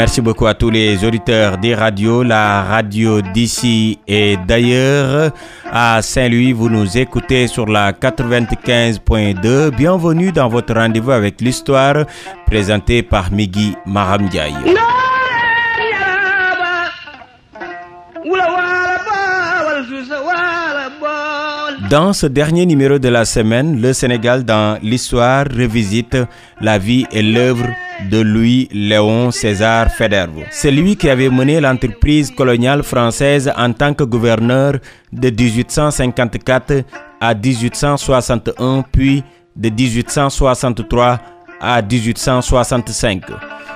Merci 0.00 0.22
beaucoup 0.22 0.46
à 0.46 0.54
tous 0.54 0.70
les 0.70 1.04
auditeurs 1.04 1.58
des 1.58 1.74
radios, 1.74 2.22
la 2.22 2.62
radio 2.62 3.20
d'ici 3.20 3.98
et 4.08 4.38
d'ailleurs. 4.48 5.30
À 5.70 6.00
Saint-Louis, 6.00 6.54
vous 6.54 6.70
nous 6.70 6.96
écoutez 6.96 7.46
sur 7.46 7.66
la 7.66 7.92
95.2. 7.92 9.76
Bienvenue 9.76 10.32
dans 10.32 10.48
votre 10.48 10.72
rendez-vous 10.72 11.10
avec 11.10 11.42
l'histoire 11.42 12.06
présenté 12.46 13.02
par 13.02 13.30
Migui 13.30 13.76
Maramdiaye. 13.84 14.54
Dans 21.90 22.12
ce 22.12 22.28
dernier 22.28 22.66
numéro 22.66 23.00
de 23.00 23.08
la 23.08 23.24
semaine, 23.24 23.82
le 23.82 23.92
Sénégal 23.92 24.44
dans 24.44 24.78
l'histoire 24.80 25.44
revisite 25.44 26.16
la 26.60 26.78
vie 26.78 27.04
et 27.10 27.20
l'œuvre 27.20 27.66
de 28.08 28.20
Louis-Léon 28.20 29.32
César 29.32 29.90
Federbe. 29.90 30.44
C'est 30.52 30.70
lui 30.70 30.94
qui 30.94 31.10
avait 31.10 31.28
mené 31.30 31.60
l'entreprise 31.60 32.30
coloniale 32.30 32.84
française 32.84 33.50
en 33.56 33.72
tant 33.72 33.92
que 33.92 34.04
gouverneur 34.04 34.74
de 35.12 35.30
1854 35.30 36.84
à 37.20 37.34
1861, 37.34 38.84
puis 38.92 39.24
de 39.56 39.68
1863 39.68 41.18
à 41.60 41.82
1865. 41.82 43.22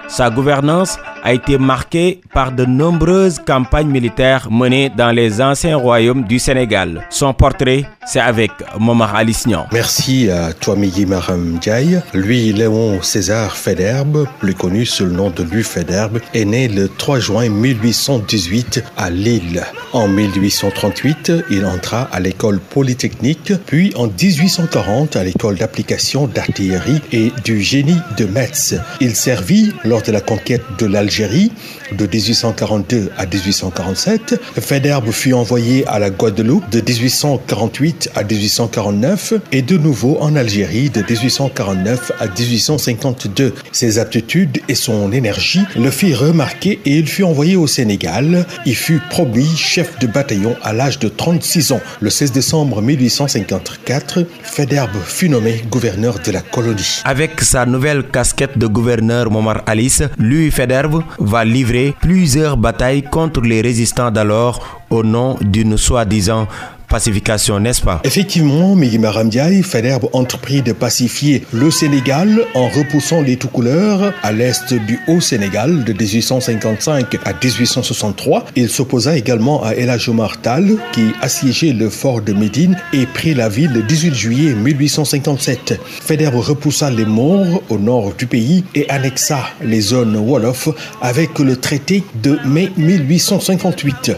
Sa 0.07 0.31
gouvernance 0.31 1.01
a 1.25 1.33
été 1.33 1.57
marquée 1.57 2.21
par 2.35 2.53
de 2.53 2.67
nombreuses 2.67 3.41
campagnes 3.45 3.89
militaires 3.89 4.49
menées 4.51 4.91
dans 4.95 5.11
les 5.11 5.41
anciens 5.41 5.79
royaumes 5.79 6.25
du 6.25 6.39
Sénégal. 6.39 7.07
Son 7.09 7.33
portrait, 7.33 7.87
c'est 8.07 8.21
avec 8.21 8.51
Momar 8.79 9.15
Alisnian. 9.17 9.67
Merci 9.73 10.29
à 10.31 10.53
toi, 10.53 10.77
Migi 10.77 11.07
Maram 11.07 11.59
Diaye. 11.59 12.03
Lui, 12.13 12.53
Léon 12.53 13.01
César 13.01 13.57
Federbe, 13.57 14.27
plus 14.39 14.53
connu 14.55 14.85
sous 14.85 15.07
le 15.07 15.13
nom 15.13 15.31
de 15.31 15.43
Louis 15.43 15.63
Federbe, 15.63 16.21
est 16.35 16.45
né 16.45 16.69
le 16.69 16.89
3 16.89 17.19
juin 17.21 17.49
1818 17.49 18.85
à 18.99 19.09
Lille. 19.09 19.63
En 19.95 20.09
1838, 20.09 21.33
il 21.51 21.65
entra 21.65 22.03
à 22.13 22.21
l'école 22.21 22.61
polytechnique, 22.61 23.55
puis 23.65 23.93
en 23.97 24.09
1840 24.09 25.17
à 25.17 25.25
l'école 25.25 25.57
d'application 25.57 26.27
d'artillerie 26.27 27.01
et 27.13 27.33
du 27.45 27.63
génie 27.63 27.97
de 28.19 28.27
Metz. 28.27 28.75
Il 29.01 29.17
servit 29.17 29.73
lors 29.85 30.03
de 30.03 30.13
la 30.13 30.21
conquête 30.21 30.63
de 30.79 30.85
l'Algérie 30.87 31.14
de 31.23 32.07
1842 32.07 33.11
à 33.17 33.27
1847. 33.27 34.41
Federbe 34.61 35.11
fut 35.13 35.33
envoyé 35.33 35.87
à 35.87 35.99
la 36.01 36.11
Guadeloupe 36.11 36.69
de 36.71 36.81
1848 36.81 38.11
à 38.17 38.25
1849 38.25 39.35
et 39.53 39.63
de 39.63 39.77
nouveau 39.79 40.19
en 40.21 40.35
Algérie 40.35 40.91
de 40.91 41.03
1849 41.03 42.13
à 42.19 42.27
1852. 42.27 43.55
Ses 43.71 43.99
aptitudes 43.99 44.59
et 44.69 44.75
son 44.75 45.13
énergie 45.13 45.63
le 45.77 45.91
firent 45.91 46.21
remarquer 46.21 46.81
et 46.85 46.99
il 46.99 47.07
fut 47.07 47.23
envoyé 47.23 47.55
au 47.55 47.69
Sénégal. 47.69 48.45
Il 48.67 48.77
fut 48.77 49.01
promu 49.11 49.45
chef 49.57 49.99
de 50.01 50.09
bataillon 50.09 50.57
à 50.63 50.73
l'âge 50.73 50.99
de 50.99 51.09
36 51.09 51.73
ans. 51.73 51.81
Le 52.01 52.11
16 52.11 52.33
décembre 52.33 52.83
1854, 52.83 54.27
Federbe 54.43 54.97
fut 55.05 55.29
nommé 55.29 55.63
gouverneur 55.71 56.19
de 56.25 56.33
la 56.33 56.41
colonie. 56.41 57.03
Avec 57.05 57.41
sa 57.41 57.67
nouvelle 57.67 58.03
casquette 58.03 58.59
de 58.59 58.67
gouverneur 58.67 59.31
Momar 59.31 59.63
Alice, 59.67 60.03
Louis 60.19 60.51
Federbe 60.51 61.04
va 61.19 61.45
livrer 61.45 61.95
plusieurs 62.01 62.57
batailles 62.57 63.03
contre 63.03 63.41
les 63.41 63.61
résistants 63.61 64.11
d'alors 64.11 64.83
au 64.91 65.03
nom 65.03 65.37
d'une 65.41 65.77
soi-disant 65.77 66.47
pacification, 66.89 67.61
n'est-ce 67.61 67.83
pas? 67.83 68.01
Effectivement, 68.05 68.75
Migima 68.75 69.11
Ramdiaye, 69.11 69.63
Federbe 69.63 70.09
entreprit 70.13 70.63
de 70.63 70.73
pacifier 70.73 71.45
le 71.53 71.71
Sénégal 71.71 72.41
en 72.55 72.69
repoussant 72.69 73.23
les 73.23 73.37
tout 73.37 73.49
couleurs 73.49 74.13
à 74.23 74.33
l'est 74.33 74.73
du 74.73 74.99
Haut-Sénégal 75.09 75.85
de 75.85 75.93
1855 75.93 77.15
à 77.25 77.33
1863. 77.33 78.47
Il 78.57 78.69
s'opposa 78.69 79.17
également 79.17 79.63
à 79.65 79.73
El 79.75 79.95
qui 80.93 81.03
assiégeait 81.21 81.73
le 81.73 81.91
fort 81.91 82.21
de 82.21 82.33
Médine 82.33 82.77
et 82.93 83.07
prit 83.07 83.35
la 83.35 83.49
ville 83.49 83.73
le 83.73 83.83
18 83.83 84.15
juillet 84.15 84.55
1857. 84.55 85.81
Federbe 86.03 86.37
repoussa 86.37 86.91
les 86.91 87.05
Maures 87.05 87.63
au 87.69 87.79
nord 87.79 88.13
du 88.17 88.27
pays 88.27 88.65
et 88.75 88.89
annexa 88.89 89.41
les 89.63 89.81
zones 89.81 90.17
Wolof 90.17 90.69
avec 91.01 91.39
le 91.39 91.57
traité 91.57 92.05
de 92.23 92.39
mai 92.45 92.71
1858. 92.77 94.13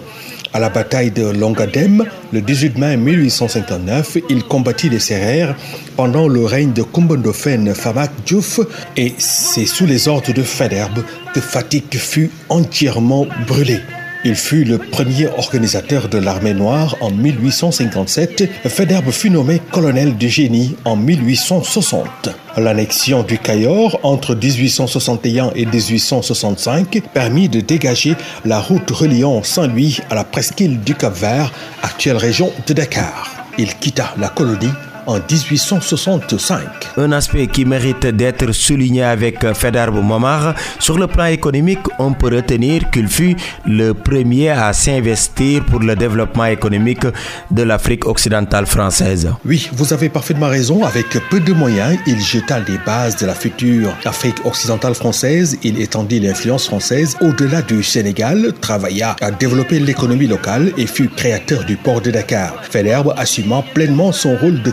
À 0.56 0.59
la 0.59 0.71
bataille 0.71 1.11
de 1.11 1.22
Longadem, 1.22 2.03
le 2.33 2.41
18 2.41 2.78
mai 2.78 2.97
1859, 2.97 4.17
il 4.31 4.43
combattit 4.43 4.89
les 4.89 5.00
Serrères 5.00 5.55
pendant 5.97 6.28
le 6.28 6.47
règne 6.47 6.72
de 6.72 6.83
Kumbandofen 6.83 7.75
Famak 7.75 8.11
Diouf 8.25 8.61
et 8.97 9.12
c'est 9.19 9.67
sous 9.67 9.84
les 9.84 10.09
ordres 10.09 10.33
de 10.33 10.43
Federbe 10.43 11.05
que 11.34 11.43
Fatik 11.43 11.99
fut 11.99 12.31
entièrement 12.49 13.27
brûlé. 13.47 13.81
Il 14.28 14.34
fut 14.34 14.64
le 14.64 14.78
premier 14.78 15.28
organisateur 15.28 16.09
de 16.09 16.19
l'armée 16.19 16.53
noire 16.53 16.97
en 17.00 17.12
1857. 17.12 18.69
Federbe 18.69 19.12
fut 19.12 19.31
nommé 19.31 19.60
colonel 19.70 20.19
de 20.19 20.26
génie 20.26 20.75
en 20.84 20.97
1860. 20.97 22.31
L'annexion 22.56 23.22
du 23.22 23.38
Cayor 23.38 24.00
entre 24.03 24.34
1861 24.34 25.53
et 25.54 25.64
1865 25.64 27.03
permit 27.14 27.48
de 27.48 27.60
dégager 27.60 28.16
la 28.44 28.59
route 28.59 28.91
reliant 28.91 29.44
Saint-Louis 29.44 30.00
à 30.10 30.16
la 30.16 30.25
presqu'île 30.25 30.81
du 30.81 30.97
Cap-Vert, 30.97 31.53
actuelle 31.84 32.16
région 32.16 32.50
de 32.66 32.72
Dakar. 32.72 33.31
Il 33.58 33.76
quitta 33.76 34.12
la 34.19 34.28
colonie 34.28 34.72
en 35.06 35.15
1865. 35.17 36.61
Un 36.97 37.12
aspect 37.12 37.47
qui 37.47 37.65
mérite 37.65 38.06
d'être 38.06 38.53
souligné 38.53 39.03
avec 39.05 39.53
Federbe 39.55 40.03
Momar, 40.03 40.55
sur 40.78 40.99
le 40.99 41.06
plan 41.06 41.27
économique, 41.27 41.81
on 41.99 42.12
peut 42.12 42.34
retenir 42.34 42.91
qu'il 42.91 43.09
fut 43.09 43.37
le 43.67 43.93
premier 43.93 44.50
à 44.50 44.72
s'investir 44.72 45.65
pour 45.65 45.81
le 45.81 45.94
développement 45.97 46.47
économique 46.47 47.06
de 47.50 47.62
l'Afrique 47.62 48.06
occidentale 48.06 48.67
française. 48.67 49.28
Oui, 49.44 49.69
vous 49.72 49.93
avez 49.93 50.09
parfaitement 50.09 50.49
raison. 50.49 50.84
Avec 50.84 51.06
peu 51.31 51.41
de 51.41 51.53
moyens, 51.53 51.99
il 52.06 52.21
jeta 52.21 52.61
les 52.61 52.78
bases 52.84 53.17
de 53.17 53.27
la 53.27 53.34
future 53.34 53.94
Afrique 54.05 54.44
occidentale 54.44 54.94
française. 54.94 55.59
Il 55.62 55.81
étendit 55.81 56.21
l'influence 56.21 56.67
française 56.67 57.17
au-delà 57.21 57.62
du 57.62 57.83
Sénégal, 57.83 58.53
travailla 58.61 59.17
à 59.21 59.31
développer 59.31 59.78
l'économie 59.78 60.27
locale 60.27 60.73
et 60.77 60.87
fut 60.87 61.09
créateur 61.09 61.65
du 61.65 61.77
port 61.77 62.00
de 62.00 62.11
Dakar. 62.11 62.62
Federbe 62.65 63.15
assuma 63.17 63.62
pleinement 63.75 64.12
son 64.12 64.37
rôle 64.37 64.62
de 64.62 64.73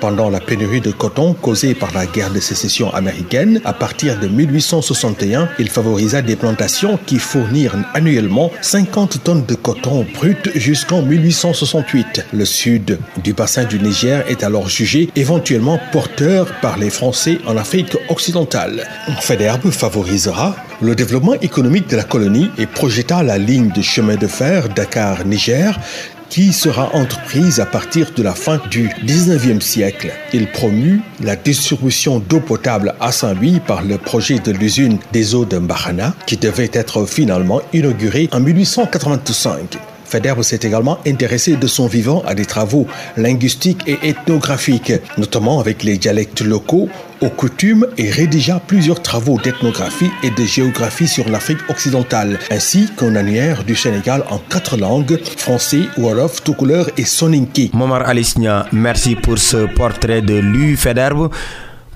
Pendant 0.00 0.30
la 0.30 0.38
pénurie 0.38 0.80
de 0.80 0.92
coton 0.92 1.34
causée 1.34 1.74
par 1.74 1.92
la 1.92 2.06
guerre 2.06 2.32
de 2.32 2.38
sécession 2.38 2.94
américaine, 2.94 3.60
à 3.64 3.72
partir 3.72 4.20
de 4.20 4.28
1861, 4.28 5.48
il 5.58 5.68
favorisa 5.68 6.22
des 6.22 6.36
plantations 6.36 6.96
qui 7.06 7.18
fournirent 7.18 7.74
annuellement 7.94 8.52
50 8.62 9.24
tonnes 9.24 9.44
de 9.44 9.56
coton 9.56 10.06
brut 10.14 10.50
jusqu'en 10.54 11.02
1868. 11.02 12.26
Le 12.32 12.44
sud 12.44 13.00
du 13.24 13.32
bassin 13.32 13.64
du 13.64 13.80
Niger 13.80 14.24
est 14.30 14.44
alors 14.44 14.68
jugé 14.68 15.10
éventuellement 15.16 15.80
porteur 15.90 16.46
par 16.60 16.78
les 16.78 16.90
Français 16.90 17.38
en 17.48 17.56
Afrique 17.56 17.96
occidentale. 18.08 18.86
Federbe 19.20 19.70
favorisera 19.70 20.54
le 20.80 20.94
développement 20.94 21.34
économique 21.40 21.88
de 21.88 21.96
la 21.96 22.04
colonie 22.04 22.50
et 22.58 22.66
projeta 22.66 23.22
la 23.24 23.38
ligne 23.38 23.70
de 23.70 23.82
chemin 23.82 24.16
de 24.16 24.26
fer 24.26 24.68
Dakar-Niger 24.68 25.78
qui 26.28 26.52
sera 26.52 26.94
entreprise 26.94 27.60
à 27.60 27.66
partir 27.66 28.12
de 28.16 28.22
la 28.22 28.34
fin 28.34 28.60
du 28.70 28.88
19e 29.06 29.60
siècle. 29.60 30.12
Il 30.32 30.50
promut 30.50 31.00
la 31.20 31.36
distribution 31.36 32.18
d'eau 32.18 32.40
potable 32.40 32.94
à 33.00 33.12
Saint-Louis 33.12 33.60
par 33.66 33.82
le 33.82 33.98
projet 33.98 34.38
de 34.38 34.52
l'usine 34.52 34.98
des 35.12 35.34
eaux 35.34 35.44
de 35.44 35.58
Mbahana 35.58 36.14
qui 36.26 36.36
devait 36.36 36.70
être 36.72 37.06
finalement 37.06 37.60
inaugurée 37.72 38.28
en 38.32 38.40
1885. 38.40 39.78
Federbe 40.06 40.42
s'est 40.42 40.60
également 40.62 40.98
intéressé 41.06 41.56
de 41.56 41.66
son 41.66 41.88
vivant 41.88 42.22
à 42.26 42.34
des 42.34 42.46
travaux 42.46 42.86
linguistiques 43.16 43.82
et 43.88 43.98
ethnographiques, 44.08 44.92
notamment 45.18 45.58
avec 45.58 45.82
les 45.82 45.98
dialectes 45.98 46.42
locaux, 46.42 46.88
aux 47.20 47.30
coutumes 47.30 47.86
et 47.98 48.10
rédigea 48.10 48.60
plusieurs 48.60 49.02
travaux 49.02 49.38
d'ethnographie 49.42 50.10
et 50.22 50.30
de 50.30 50.44
géographie 50.44 51.08
sur 51.08 51.28
l'Afrique 51.28 51.58
occidentale, 51.68 52.38
ainsi 52.50 52.88
qu'un 52.96 53.14
annuaire 53.16 53.64
du 53.64 53.74
Sénégal 53.74 54.24
en 54.30 54.38
quatre 54.38 54.76
langues, 54.76 55.18
français, 55.36 55.82
wolof, 55.96 56.42
toucouleur 56.42 56.90
et 56.96 57.04
soninké. 57.04 57.70
Momar 57.72 58.08
Alisnia, 58.08 58.66
merci 58.72 59.14
pour 59.14 59.38
ce 59.38 59.66
portrait 59.66 60.22
de 60.22 60.34
Lu 60.34 60.76
Federbe. 60.76 61.30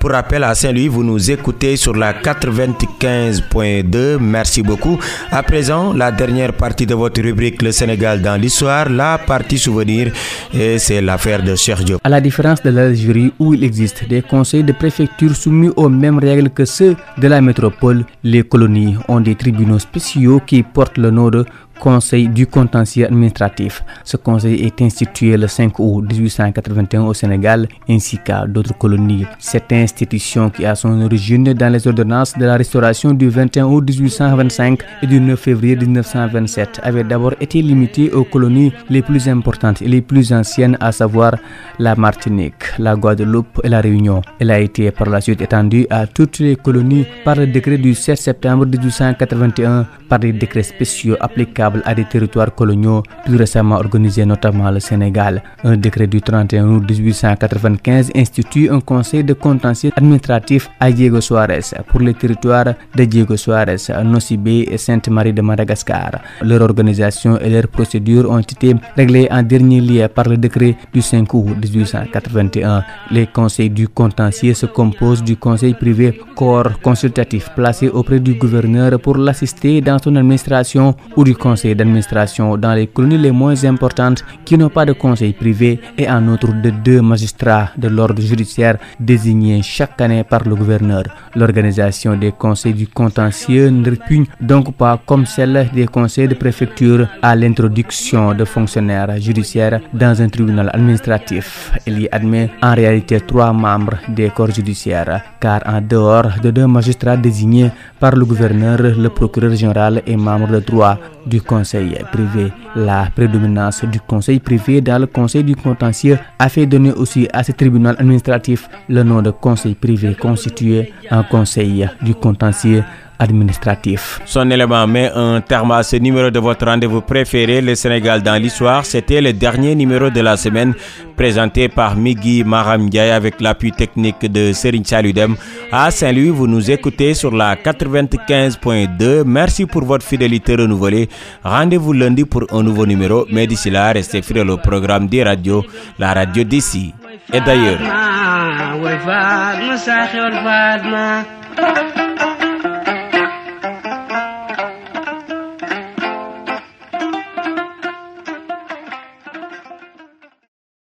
Pour 0.01 0.11
rappel 0.13 0.43
à 0.45 0.55
Saint-Louis, 0.55 0.89
vous 0.89 1.05
nous 1.05 1.31
écoutez 1.31 1.77
sur 1.77 1.95
la 1.95 2.15
95.2. 2.15 4.17
Merci 4.19 4.63
beaucoup. 4.63 4.99
À 5.31 5.43
présent, 5.43 5.93
la 5.93 6.11
dernière 6.11 6.55
partie 6.55 6.87
de 6.87 6.95
votre 6.95 7.21
rubrique 7.21 7.61
Le 7.61 7.71
Sénégal 7.71 8.23
dans 8.23 8.41
l'histoire, 8.41 8.89
la 8.89 9.19
partie 9.19 9.59
souvenir, 9.59 10.11
et 10.55 10.79
c'est 10.79 11.03
l'affaire 11.03 11.43
de 11.43 11.55
Diop. 11.85 12.01
À 12.03 12.09
la 12.09 12.23
différence 12.23 12.63
de 12.63 12.71
l'Algérie 12.71 13.35
où 13.39 13.53
il 13.53 13.63
existe 13.63 14.09
des 14.09 14.23
conseils 14.23 14.65
de 14.65 14.73
préfecture 14.73 15.37
soumis 15.37 15.69
aux 15.77 15.91
mêmes 15.91 16.19
règles 16.19 16.49
que 16.49 16.65
ceux 16.65 16.97
de 17.19 17.29
la 17.29 17.43
métropole, 17.43 18.07
les 18.25 18.43
colonies 18.43 18.97
ont 19.07 19.21
des 19.21 19.35
tribunaux 19.35 19.79
spéciaux 19.79 20.41
qui 20.47 20.63
portent 20.63 20.97
le 20.97 21.11
nom 21.11 21.29
de 21.29 21.45
Conseil 21.81 22.29
du 22.29 22.47
contentieux 22.47 23.07
administratif. 23.07 23.83
Ce 24.05 24.19
conseil 24.19 24.67
est 24.67 24.83
institué 24.83 25.35
le 25.39 25.47
5 25.49 25.79
août 25.79 26.03
1881 26.07 27.05
au 27.05 27.15
Sénégal 27.15 27.67
ainsi 27.89 28.19
qu'à 28.19 28.47
d'autres 28.47 28.77
colonies. 28.77 29.25
Cette 29.39 29.73
institution 29.73 30.51
qui 30.51 30.67
a 30.67 30.75
son 30.75 31.01
origine 31.01 31.55
dans 31.55 31.73
les 31.73 31.89
ordonnances 31.89 32.37
de 32.37 32.45
la 32.45 32.57
restauration 32.59 33.15
du 33.15 33.31
21 33.31 33.65
août 33.65 33.83
1825 33.89 34.81
et 35.03 35.07
du 35.07 35.21
9 35.21 35.41
février 35.41 35.75
1927 35.75 36.81
avait 36.83 37.03
d'abord 37.03 37.33
été 37.41 37.63
limitée 37.63 38.11
aux 38.13 38.25
colonies 38.25 38.75
les 38.91 39.01
plus 39.01 39.27
importantes 39.27 39.81
et 39.81 39.89
les 39.89 40.03
plus 40.03 40.35
anciennes, 40.35 40.77
à 40.81 40.93
savoir 40.93 41.35
la 41.79 41.95
Martinique, 41.97 42.63
la 42.79 42.95
Guadeloupe 42.95 43.59
et 43.65 43.71
la 43.71 43.81
Réunion. 43.81 44.21
Elle 44.39 44.51
a 44.51 44.61
été 44.61 44.91
par 44.91 45.09
la 45.09 45.23
suite 45.23 45.41
étendue 45.41 45.87
à 45.89 46.07
toutes 46.07 46.41
les 46.41 46.57
colonies 46.57 47.07
par 47.25 47.37
le 47.37 47.47
décret 47.47 47.79
du 47.79 47.95
7 47.95 48.19
septembre 48.19 48.67
1881 48.67 49.87
par 50.11 50.19
des 50.19 50.33
décrets 50.33 50.63
spéciaux 50.65 51.17
applicables 51.21 51.70
à 51.85 51.95
des 51.95 52.05
territoires 52.05 52.55
coloniaux 52.55 53.03
plus 53.25 53.37
récemment 53.37 53.77
organisés, 53.77 54.25
notamment 54.25 54.71
le 54.71 54.81
Sénégal. 54.81 55.43
Un 55.65 55.77
décret 55.77 56.07
du 56.07 56.21
31 56.21 56.67
août 56.69 56.85
1895 56.89 58.11
institue 58.17 58.69
un 58.71 58.81
conseil 58.81 59.25
de 59.25 59.33
contentieux 59.35 59.93
administratif 59.97 60.69
à 60.81 60.91
Diego 60.91 61.21
Suarez 61.21 61.61
pour 61.89 62.01
les 62.01 62.15
territoires 62.15 62.75
de 62.97 63.05
Diego 63.05 63.37
Suarez, 63.37 63.77
Nocibé 64.05 64.67
et 64.71 64.79
Sainte-Marie 64.79 65.33
de 65.33 65.43
Madagascar. 65.43 66.11
Leur 66.43 66.63
organisation 66.63 67.39
et 67.39 67.49
leurs 67.51 67.69
procédures 67.69 68.31
ont 68.31 68.39
été 68.39 68.75
réglées 68.97 69.29
en 69.31 69.43
dernier 69.43 69.81
lieu 69.81 70.09
par 70.09 70.29
le 70.29 70.37
décret 70.37 70.77
du 70.93 71.03
5 71.03 71.33
août 71.35 71.57
1881. 71.63 72.83
Les 73.11 73.27
conseils 73.27 73.71
du 73.71 73.89
contentieux 73.89 74.55
se 74.55 74.67
composent 74.67 75.23
du 75.23 75.37
conseil 75.37 75.75
privé 75.75 76.21
corps 76.35 76.81
consultatif 76.83 77.51
placé 77.55 77.89
auprès 77.89 78.21
du 78.21 78.35
gouverneur 78.35 78.99
pour 79.01 79.17
l'assister 79.17 79.81
dans 79.81 79.99
son 79.99 80.17
administration 80.17 80.95
ou 81.17 81.25
du 81.25 81.35
conseil 81.35 81.60
d'administration 81.69 82.57
dans 82.57 82.75
les 82.75 82.87
colonies 82.87 83.19
les 83.19 83.31
moins 83.31 83.65
importantes 83.65 84.25
qui 84.45 84.57
n'ont 84.57 84.69
pas 84.69 84.85
de 84.87 84.93
conseil 84.93 85.33
privé 85.33 85.81
et 85.99 86.09
en 86.11 86.27
outre 86.29 86.53
de 86.53 86.71
deux 86.71 87.01
magistrats 87.01 87.71
de 87.77 87.89
l'ordre 87.89 88.21
judiciaire 88.23 88.79
désignés 88.99 89.63
chaque 89.63 90.01
année 90.01 90.25
par 90.25 90.43
le 90.45 90.55
gouverneur. 90.55 91.05
L'organisation 91.35 92.17
des 92.17 92.33
conseils 92.33 92.75
du 92.75 92.87
contentieux 92.89 93.69
ne 93.71 93.89
répugne 93.91 94.27
donc 94.41 94.75
pas 94.75 95.01
comme 95.07 95.27
celle 95.27 95.69
des 95.75 95.87
conseils 95.87 96.29
de 96.29 96.35
préfecture 96.35 97.07
à 97.23 97.37
l'introduction 97.37 98.35
de 98.35 98.45
fonctionnaires 98.45 99.21
judiciaires 99.21 99.81
dans 99.93 100.21
un 100.21 100.29
tribunal 100.29 100.71
administratif. 100.73 101.73
Il 101.87 102.01
y 102.01 102.09
admet 102.11 102.51
en 102.63 102.75
réalité 102.75 103.21
trois 103.21 103.53
membres 103.53 103.99
des 104.09 104.31
corps 104.31 104.51
judiciaires 104.51 105.23
car 105.41 105.61
en 105.67 105.81
dehors 105.81 106.31
de 106.43 106.51
deux 106.51 106.67
magistrats 106.67 107.17
désignés 107.17 107.71
par 107.99 108.13
le 108.17 108.25
gouverneur, 108.25 108.79
le 108.81 109.09
procureur 109.11 109.55
général 109.55 110.03
est 110.07 110.17
membre 110.17 110.49
de 110.49 110.61
droit 110.61 110.97
du 111.27 111.41
conseil 111.51 111.99
privé. 112.13 112.53
La 112.77 113.11
prédominance 113.13 113.85
du 113.85 113.99
conseil 113.99 114.39
privé 114.39 114.81
dans 114.81 115.01
le 115.01 115.07
conseil 115.09 115.43
du 115.43 115.57
contentieux 115.57 116.17
a 116.39 116.49
fait 116.49 116.65
donner 116.65 116.93
aussi 116.93 117.27
à 117.33 117.43
ce 117.43 117.51
tribunal 117.51 117.97
administratif 117.99 118.69
le 118.89 119.03
nom 119.03 119.21
de 119.21 119.33
conseil 119.33 119.75
privé 119.75 120.15
constitué 120.15 120.93
en 121.11 121.25
conseil 121.25 121.89
du 122.03 122.15
contentieux 122.15 122.85
administratif. 123.21 124.21
Son 124.25 124.51
élément 124.51 124.87
met 124.87 125.11
un 125.15 125.41
terme 125.41 125.71
à 125.73 125.83
ce 125.85 125.97
numéro 125.97 126.31
de 126.31 126.39
votre 126.41 126.65
rendez-vous 126.67 127.03
préféré, 127.03 127.61
le 127.61 127.75
Sénégal 127.75 128.23
dans 128.23 128.35
l'histoire. 128.43 128.85
C'était 128.85 129.21
le 129.21 129.33
dernier 129.33 129.75
numéro 129.75 130.11
de 130.11 130.21
la 130.21 130.37
semaine 130.37 130.75
présenté 131.17 131.69
par 131.69 131.95
Migui 131.97 132.43
Maram 132.43 132.87
Ndiaye 132.87 133.11
avec 133.11 133.41
l'appui 133.41 133.73
technique 133.73 134.21
de 134.33 134.53
Serine 134.53 134.85
Saludem. 134.85 135.37
À 135.71 135.91
Saint-Louis, 135.91 136.31
vous 136.31 136.47
nous 136.47 136.71
écoutez 136.71 137.15
sur 137.15 137.31
la 137.37 137.55
95.2. 137.57 139.23
Merci 139.27 139.67
pour 139.67 139.85
votre 139.85 140.05
fidélité 140.05 140.57
renouvelée. 140.57 141.09
Rendez-vous 141.45 141.93
lundi 141.93 142.25
pour 142.25 142.45
un 142.51 142.63
nouveau 142.63 142.87
numéro. 142.87 143.27
Mais 143.31 143.47
d'ici 143.47 143.71
là, 143.71 143.93
restez 143.93 144.23
fidèles 144.23 144.51
au 144.51 144.57
programme 144.57 145.07
des 145.07 145.23
radios, 145.23 145.63
la 145.99 146.15
radio 146.15 146.43
d'ici 146.43 146.95
et 147.33 147.41
d'ailleurs. 147.41 147.79